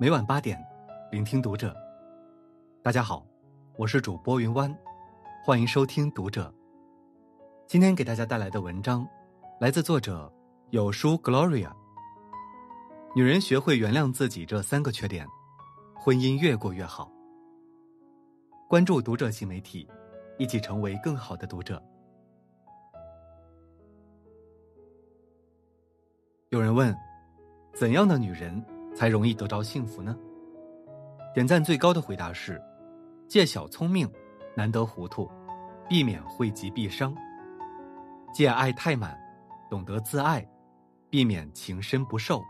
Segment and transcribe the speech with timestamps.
[0.00, 0.64] 每晚八点，
[1.10, 1.76] 聆听读者。
[2.84, 3.26] 大家好，
[3.76, 4.72] 我是主播云湾，
[5.44, 6.54] 欢迎收听读者。
[7.66, 9.04] 今天给大家带来的文章，
[9.58, 10.32] 来自作者
[10.70, 11.72] 有书 Gloria。
[13.16, 15.26] 女人学会原谅自己这三个缺点，
[15.96, 17.10] 婚姻越过越好。
[18.68, 19.84] 关注读者新媒体，
[20.38, 21.82] 一起成为更好的读者。
[26.50, 26.96] 有人问，
[27.74, 28.64] 怎样的女人
[28.98, 30.18] 才容易得着幸福呢？
[31.32, 32.60] 点赞最高的回答是：
[33.28, 34.10] 借小聪明，
[34.56, 35.30] 难得糊涂，
[35.88, 37.14] 避免惠及必伤；
[38.34, 39.16] 借爱太满，
[39.70, 40.44] 懂得自爱，
[41.08, 42.42] 避免情深不寿；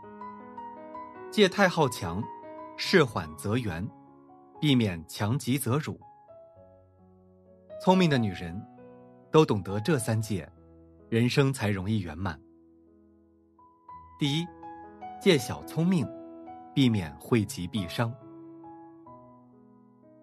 [1.29, 2.19] 借太好强，
[2.77, 3.87] 事缓则圆，
[4.59, 5.99] 避免强极则辱。
[7.79, 8.59] 聪明的女人，
[9.29, 10.51] 都懂得这三戒，
[11.09, 12.41] 人生才容易圆满。
[14.17, 14.47] 第一，
[15.21, 16.09] 借小聪明，
[16.79, 18.09] 避免惠及必伤。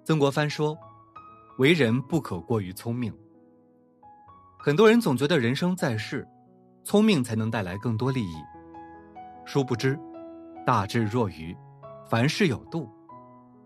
[0.06, 0.74] 曾国藩说
[1.60, 3.14] ：“为人不可过于聪明。”
[4.56, 6.26] 很多人总觉得人生在世，
[6.82, 8.36] 聪明才能带来更多利益，
[9.44, 10.00] 殊不知，
[10.64, 11.54] 大智若愚，
[12.08, 12.88] 凡事有度，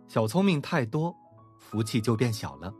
[0.08, 1.14] 小聪明太多，
[1.60, 2.74] 福气就变小了。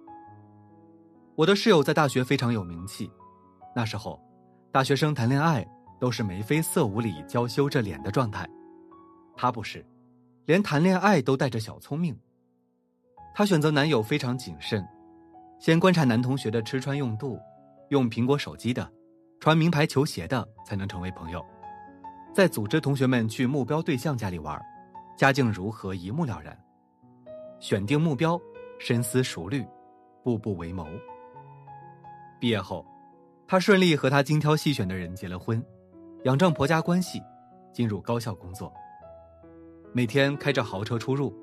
[1.36, 3.08] 我的室友在大学非常有名气，
[3.76, 4.20] 那时候，
[4.72, 5.64] 大学生谈恋爱。
[6.00, 8.48] 都是眉飞色舞里娇羞着脸的状态，
[9.36, 9.86] 他不是，
[10.44, 12.18] 连谈恋爱都带着小聪明。
[13.34, 14.86] 她选择男友非常谨慎，
[15.58, 17.38] 先观察男同学的吃穿用度，
[17.88, 18.90] 用苹果手机的，
[19.38, 21.44] 穿名牌球鞋的才能成为朋友，
[22.34, 24.60] 再组织同学们去目标对象家里玩，
[25.16, 26.58] 家境如何一目了然。
[27.60, 28.40] 选定目标，
[28.78, 29.64] 深思熟虑，
[30.24, 30.86] 步步为谋。
[32.40, 32.84] 毕业后，
[33.46, 35.62] 她顺利和她精挑细选的人结了婚。
[36.24, 37.22] 仰仗婆家关系，
[37.72, 38.72] 进入高校工作。
[39.92, 41.34] 每天开着豪车出入，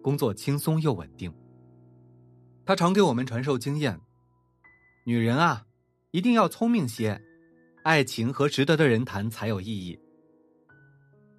[0.00, 1.32] 工作轻松又稳定。
[2.64, 4.00] 他常给我们传授经验：
[5.04, 5.66] 女人啊，
[6.12, 7.20] 一定要聪明些，
[7.82, 9.98] 爱情和值得的人谈才有意义。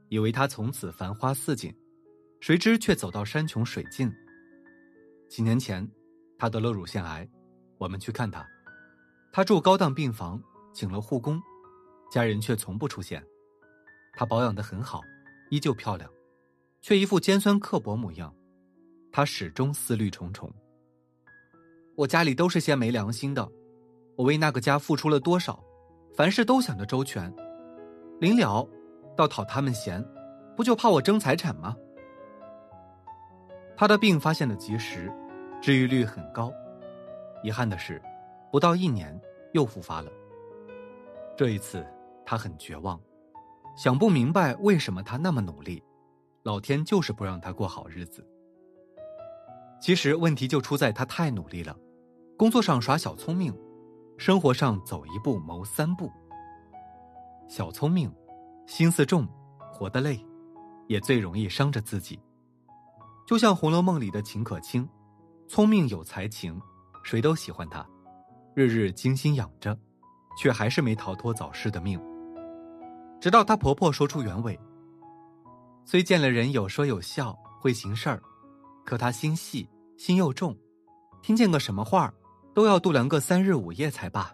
[0.09, 1.74] 以为他从此繁花似锦，
[2.42, 4.12] 谁知却走到山穷水尽。
[5.30, 5.90] 几年前，
[6.38, 7.25] 他得了乳腺癌，
[7.78, 8.46] 我们去看他，
[9.31, 10.42] 他住高档病房，
[10.74, 11.42] 请了护工。
[12.09, 13.22] 家人却从不出现，
[14.16, 15.02] 她保养的很好，
[15.50, 16.09] 依旧漂亮，
[16.88, 18.34] 却一副尖酸刻薄模样。
[19.12, 20.50] 他始终思虑重重。
[21.98, 23.46] 我家里都是些没良心的，
[24.16, 25.62] 我为那个家付出了多少，
[26.16, 27.30] 凡事都想着周全，
[28.22, 28.66] 临了，
[29.18, 30.02] 倒讨他们嫌，
[30.56, 31.75] 不就怕我争财产吗？
[33.75, 35.12] 他的病发现的及时，
[35.62, 36.54] 治愈率很高，
[37.44, 38.02] 遗憾的是，
[38.50, 39.19] 不到一年
[39.52, 40.09] 又复发了。
[41.36, 41.86] 这一次。
[42.25, 42.98] 他很绝望，
[43.78, 45.81] 想不明白为什么他那么努力，
[46.47, 48.25] 老天就是不让他过好日子。
[49.81, 51.78] 其实问题就出在他太努力了，
[52.38, 53.53] 工作上耍小聪明，
[54.18, 56.09] 生活上走一步谋三步。
[57.50, 58.09] 小聪明，
[58.66, 59.28] 心思重，
[59.74, 60.25] 活得累，
[60.88, 62.18] 也最容易伤着自己。
[63.25, 64.88] 就像《红楼梦》里的秦可卿，
[65.50, 66.57] 聪明有才情，
[67.03, 67.86] 谁都喜欢她，
[68.56, 69.78] 日日精心养着，
[70.41, 72.02] 却还是没逃脱早逝的命。
[73.19, 74.57] 直到她婆婆说出原委。
[75.90, 77.31] 虽见了人有说有笑，
[77.62, 78.22] 会行事儿，
[78.86, 79.66] 可他心细
[79.98, 80.53] 心又重，
[81.22, 82.14] 听见个什么话
[82.53, 84.30] 都要度量个三日五夜才罢。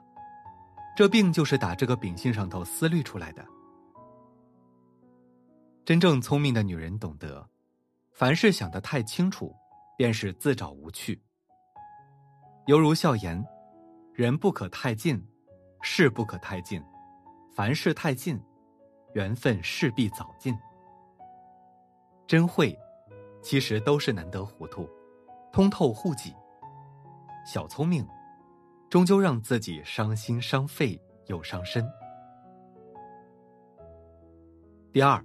[0.98, 3.46] 这病就是打这个秉性上头思虑出来的。
[5.86, 7.48] 真正聪明的女人懂得，
[8.14, 9.56] 凡事想得太清楚，
[9.96, 11.22] 便是自找无趣。
[12.66, 13.40] 犹如笑言
[14.16, 15.24] ：“人不可太近，
[15.84, 16.84] 事不可太近，
[17.56, 18.42] 凡事太近。”
[19.14, 20.58] 缘分势必早尽。
[22.34, 22.76] 真慧，
[23.44, 24.90] 其实都是难得糊涂，
[25.52, 26.34] 通透护己。
[27.46, 28.04] 小聪明，
[28.90, 31.88] 终究让自己伤心伤肺又伤身。
[34.92, 35.24] 第二，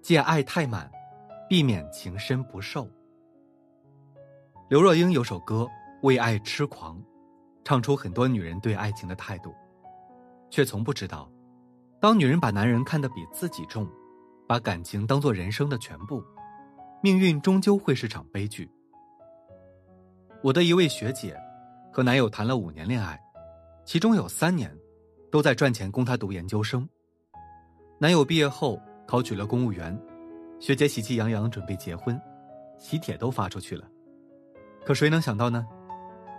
[0.00, 0.88] 戒爱太满，
[1.48, 2.88] 避免情深不寿。
[4.68, 5.64] 刘若英有首歌
[6.02, 6.96] 《为爱痴狂》，
[7.64, 9.52] 唱出很多女人对爱情的态度，
[10.50, 11.28] 却从不知道。
[11.98, 13.90] 当女人把男人看得比自己重，
[14.48, 16.24] 把感情当做人生的全部，
[17.02, 18.66] 命运终究会是场悲剧。
[20.42, 21.38] 我的一位学姐，
[21.92, 23.20] 和男友谈了五年恋爱，
[23.84, 24.74] 其中有三年，
[25.30, 26.88] 都在赚钱供她读研究生。
[27.98, 29.96] 男友毕业后考取了公务员，
[30.58, 32.18] 学姐喜气洋洋准备结婚，
[32.78, 33.84] 喜帖都发出去了。
[34.82, 35.66] 可谁能想到呢？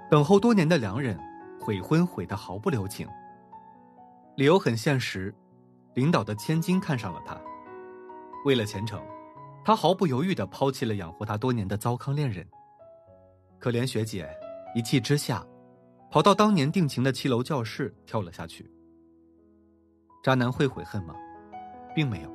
[0.10, 1.16] 等候多年的良人，
[1.62, 3.08] 悔婚悔得毫不留情。
[4.36, 5.32] 理由很现实。
[5.96, 7.36] 领导的千金看上了他，
[8.46, 9.02] 为了前程，
[9.64, 12.48] 他毫不犹豫的抛弃了养活他多年的糟糠恋人。
[13.60, 14.30] 可怜学姐
[14.74, 15.46] 一气之下，
[16.10, 18.70] 跑到当年定情的七楼教室跳了下去。
[20.24, 21.14] 渣男会悔恨吗？
[21.94, 22.32] 并没有。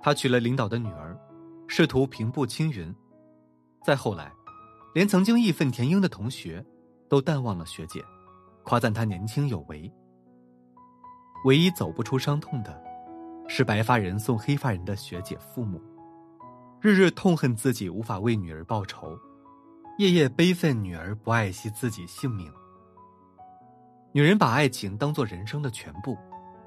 [0.00, 1.18] 他娶了领导的女儿，
[1.66, 2.94] 试图平步青云。
[3.84, 4.32] 再后来，
[4.94, 6.64] 连曾经义愤填膺的同学，
[7.08, 8.02] 都淡忘了学姐，
[8.62, 9.92] 夸赞她年轻有为。
[11.44, 12.82] 唯一走不出伤痛的，
[13.48, 15.80] 是白发人送黑发人的学姐父母，
[16.80, 19.18] 日日痛恨自己无法为女儿报仇，
[19.98, 22.52] 夜夜悲愤女儿不爱惜自己性命。
[24.12, 26.16] 女人把爱情当做人生的全部。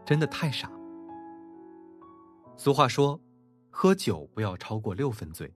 [0.05, 0.71] 真的太傻。
[2.57, 3.19] 俗话说
[3.69, 5.53] ：“喝酒不要超过六分醉，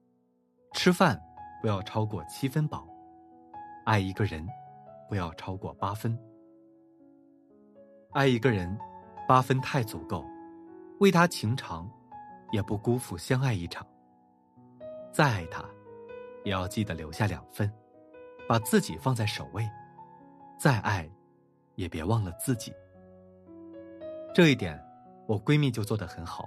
[0.73, 1.19] 吃饭
[1.59, 2.87] 不要超过七分饱，
[3.83, 4.47] 爱一个人
[5.09, 6.15] 不要超过八分。
[8.11, 8.77] 爱一个人，
[9.27, 10.23] 八分太足够，
[11.03, 11.85] 为他情长，
[12.53, 13.85] 也不辜负相爱一场。
[15.11, 15.61] 再爱他，
[16.45, 17.69] 也要记得留下两分，
[18.47, 19.69] 把自己放在首位。
[20.57, 21.11] 再爱，
[21.75, 22.73] 也别忘了自己。”
[24.33, 24.81] 这一点，
[25.27, 26.45] 我闺蜜就做得很好。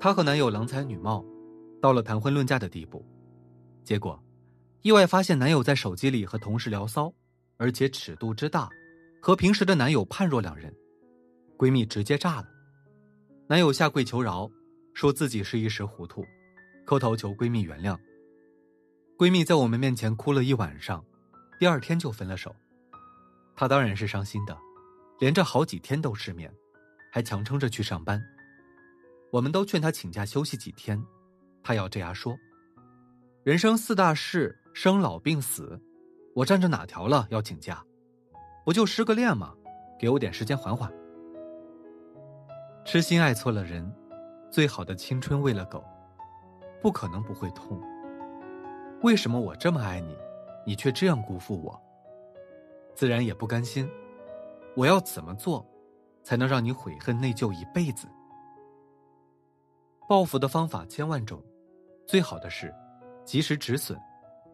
[0.00, 1.24] 她和男友郎才女貌，
[1.80, 3.06] 到了谈婚论嫁的地步，
[3.84, 4.20] 结果，
[4.82, 7.14] 意外发现男友在手机里和同事聊骚，
[7.56, 8.68] 而且尺度之大，
[9.22, 10.74] 和平时的男友判若两人。
[11.56, 12.48] 闺蜜直接炸了，
[13.50, 14.50] 男友下跪求饶，
[14.92, 16.22] 说自己是一时糊涂，
[16.84, 17.98] 磕头求闺蜜原谅。
[19.16, 21.02] 闺蜜在我们面前哭了一晚上，
[21.58, 22.54] 第二天就分了手。
[23.56, 24.56] 她当然是伤心的。
[25.18, 26.52] 连着好几天都失眠，
[27.10, 28.22] 还强撑着去上班。
[29.32, 31.02] 我们都劝他请假休息几天，
[31.60, 32.38] 他要这样说
[33.42, 35.80] ：“人生四大事，生老病死，
[36.36, 37.84] 我占着哪条了要请假？
[38.64, 39.52] 不就失个恋吗？
[39.98, 40.92] 给我点时间缓缓。”
[42.84, 43.90] 痴心爱错了人，
[44.50, 45.84] 最好的青春喂了狗，
[46.80, 47.80] 不可能不会痛。
[49.02, 50.16] 为什么我这么爱你，
[50.66, 51.78] 你却这样辜负我？
[52.94, 53.88] 自然也不甘心。
[54.74, 55.66] 我要怎么做，
[56.22, 58.08] 才能让你悔恨内疚一辈子？
[60.08, 61.42] 报复的方法千万种，
[62.06, 62.74] 最好的是
[63.24, 64.00] 及时止损，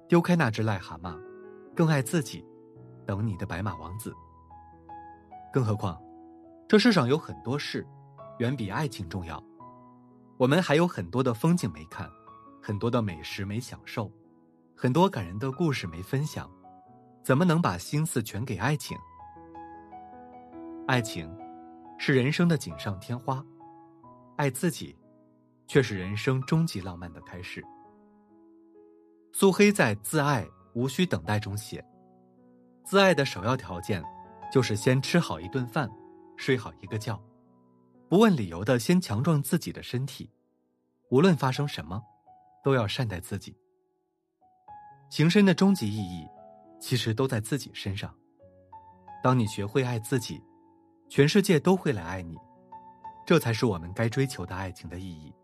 [0.09, 1.17] 丢开那只癞蛤蟆，
[1.75, 2.45] 更爱自己，
[3.07, 4.13] 等你的白马王子。
[5.53, 6.03] 更何况，
[6.67, 7.87] 这世上有很多事，
[8.39, 9.43] 远比爱情重要。
[10.37, 12.11] 我们还有很多的风景没看，
[12.61, 14.11] 很多的美食没享受，
[14.77, 16.51] 很多感人的故事没分享，
[17.23, 18.99] 怎么能把心思全给爱情？
[20.87, 21.33] 爱情，
[21.99, 23.45] 是人生的锦上添花；
[24.37, 24.97] 爱自己，
[25.67, 27.65] 却是人生终极浪漫的开始。
[29.33, 31.85] 苏黑在《自爱无需等待》中写
[32.85, 34.05] ：“自爱的首要条件，
[34.53, 35.91] 就是先吃好一顿饭，
[36.37, 37.21] 睡好一个觉，
[38.15, 40.31] 不问理由的先强壮自己的身体。
[41.11, 42.01] 无论发生什么，
[42.63, 43.59] 都要善待自己。
[45.11, 46.25] 情深的终极意义，
[46.79, 48.15] 其实都在自己身上。
[49.21, 50.41] 当你学会爱自己。”
[51.11, 52.39] 全世界都会来爱你，
[53.27, 55.35] 这才是我们该追求的爱情的意义。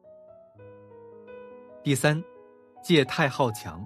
[1.83, 2.23] 第三，
[2.85, 3.85] 戒太好强，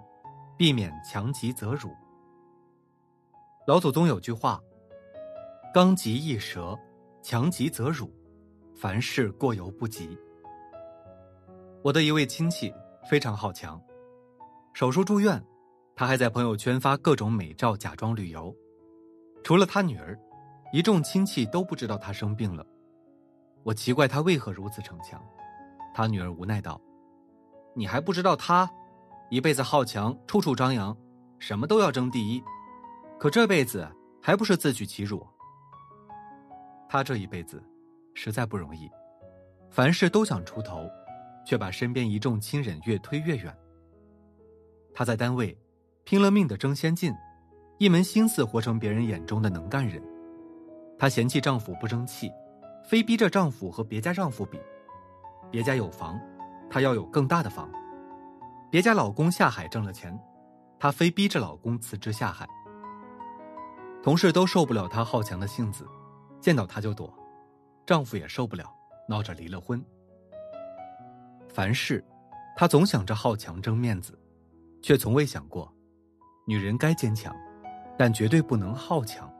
[0.59, 1.91] 避免强极则辱。
[3.67, 4.61] 老祖宗有句话
[5.73, 6.79] ：“刚极易折，
[7.23, 8.13] 强极则辱，
[8.85, 10.19] 凡事过犹不及。”
[11.83, 12.71] 我的一位亲戚
[13.09, 13.81] 非常好强，
[14.75, 15.43] 手术住院，
[15.97, 18.55] 他还在朋友圈发各种美照，假装旅游。
[19.43, 20.21] 除了他女儿。
[20.73, 22.67] 一众亲戚都不知道他生病了，
[23.63, 25.23] 我奇怪他为何如此逞强。
[25.95, 26.81] 他女儿无奈道
[27.77, 28.69] ：“你还不知道他，
[29.31, 30.97] 一辈子好强，处处张扬，
[31.39, 32.43] 什么都要争第一，
[33.21, 33.89] 可这辈子
[34.21, 35.25] 还不是自取其辱？
[36.89, 37.63] 他这一辈子
[38.15, 38.91] 实在不容易，
[39.69, 40.89] 凡事都想出头，
[41.45, 43.55] 却把身边一众亲人越推越远。
[44.95, 45.57] 他在单位
[46.05, 47.13] 拼了命的争先进，
[47.79, 50.03] 一门心思活成别人眼中的能干人。”
[50.97, 52.31] 她嫌弃丈夫不争气，
[52.85, 54.61] 非逼着丈夫和别家丈夫比。
[55.51, 56.19] 别家有房，
[56.71, 57.69] 她要有更大的房。
[58.71, 60.17] 别家老公下海挣了钱，
[60.79, 62.49] 她非逼着老公辞职下海。
[64.05, 65.85] 同事都受不了她好强的性子，
[66.41, 67.13] 见到她就躲。
[67.87, 68.65] 丈夫也受不了，
[69.09, 69.83] 闹着离了婚。
[71.49, 72.05] 凡事，
[72.57, 74.19] 她总想着好强争面子，
[74.83, 75.73] 却从未想过，
[76.47, 77.35] 女人该坚强，
[77.97, 79.31] 但绝对不能好强。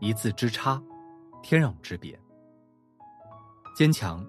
[0.00, 0.80] 一字之差，
[1.42, 2.18] 天壤之别。
[3.74, 4.24] 坚强，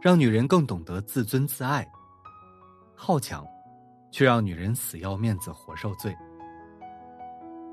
[0.00, 1.84] 让女人更懂得自尊自爱；
[2.96, 3.46] 好强，
[4.10, 6.16] 却让女人死要面子活受罪。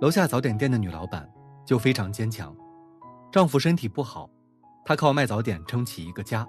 [0.01, 1.31] 楼下早点店的女老板
[1.65, 2.55] 就非常坚强，
[3.31, 4.29] 丈夫身体不好，
[4.83, 6.47] 他靠卖早点撑起一个家，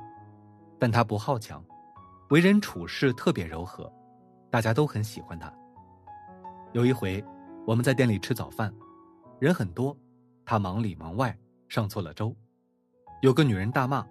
[0.79, 1.65] 但他不好强，
[2.31, 3.93] 为人处事特别柔和，
[4.51, 5.53] 大家都很喜欢他。
[6.73, 7.23] 有一回，
[7.67, 8.73] 我们在店里吃早饭，
[9.39, 9.97] 人很多，
[10.45, 11.37] 他忙里忙外，
[11.69, 12.35] 上错了粥。
[13.21, 14.05] 有个女人大骂：“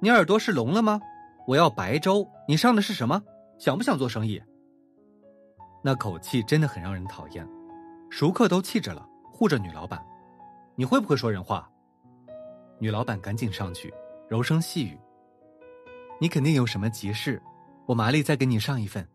[0.00, 1.00] 你耳朵是聋了吗？
[1.46, 3.22] 我要白粥，你上的是什么？
[3.58, 4.42] 想不想做生意？”
[5.84, 7.46] 那口气真的很让人讨厌，
[8.10, 10.02] 熟客都气着了，护着女老板
[10.74, 11.70] ：“你会不会说人话？”
[12.78, 13.92] 女老板赶紧上去，
[14.28, 14.98] 柔声细语
[16.20, 17.40] ：“你肯定有什么急事，
[17.86, 19.06] 我麻利再给你上一份，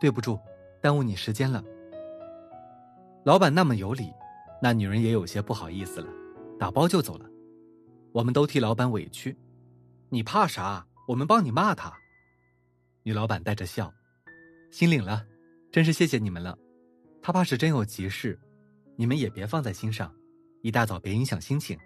[0.00, 0.38] 对不住，
[0.80, 1.62] 耽误你时间了。”
[3.24, 4.12] 老板那么有理，
[4.62, 6.08] 那女人也有些不好意思了，
[6.58, 7.28] 打包就走了。
[8.12, 9.36] 我们都替老板委屈，
[10.08, 10.86] 你怕啥？
[11.06, 11.92] 我们帮你骂他。
[13.02, 13.92] 女老板带着笑，
[14.70, 15.24] 心领了，
[15.70, 16.56] 真是谢谢你们了。
[17.20, 18.38] 他怕是真有急事，
[18.96, 20.14] 你们也别放在心上，
[20.62, 21.78] 一大早别影响心情。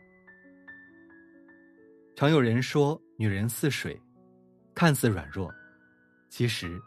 [2.22, 4.00] 常有人说，女人似水，
[4.76, 5.52] 看似软弱，
[6.30, 6.80] 其实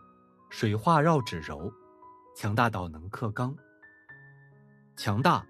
[0.50, 1.70] 水化绕指柔，
[2.38, 3.54] 强大到能克刚。
[4.96, 5.46] 强大，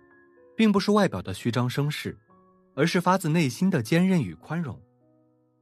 [0.58, 2.18] 并不是外表的虚张声势，
[2.74, 4.76] 而是发自内心的坚韧与宽容，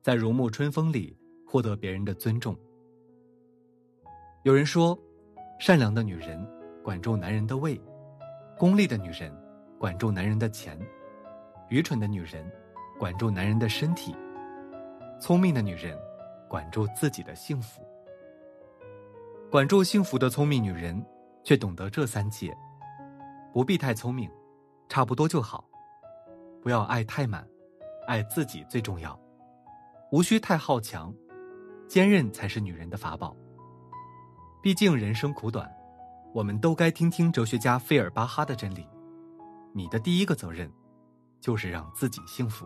[0.01, 2.58] 在如沐春风里获得别人的尊重。
[4.44, 4.98] 有人说，
[5.60, 6.42] 善良的女人
[6.82, 7.77] 管住男人的胃，
[8.58, 9.38] 功利的女人
[9.77, 10.80] 管住男人的钱，
[11.68, 12.50] 愚蠢的女人。
[13.04, 14.16] 管住男人的身体，
[15.20, 16.00] 聪明的女人
[16.48, 17.86] 管住自己的幸福。
[19.52, 21.06] 管住幸福的聪明女人，
[21.44, 22.56] 却懂得这三戒：
[23.52, 24.32] 不必太聪明，
[24.88, 25.66] 差不多就好；
[26.62, 27.46] 不要爱太满，
[28.08, 29.12] 爱自己最重要；
[30.10, 31.14] 无需太好强，
[31.90, 33.36] 坚韧才是女人的法宝。
[34.62, 35.70] 毕竟人生苦短，
[36.34, 38.88] 我们都该听听哲学家费尔巴哈的真理：
[39.74, 40.72] 你的第一个责任，
[41.42, 42.66] 就是让自己幸福。